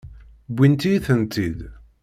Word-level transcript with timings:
Wwint-iyi-tent-id. 0.51 1.59